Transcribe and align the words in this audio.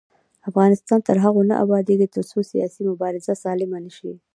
افغانستان 0.49 0.99
تر 1.07 1.17
هغو 1.25 1.41
نه 1.49 1.55
ابادیږي، 1.63 2.07
ترڅو 2.15 2.39
سیاسي 2.51 2.81
مبارزه 2.91 3.33
سالمه 3.43 3.77
نشي. 3.85 4.11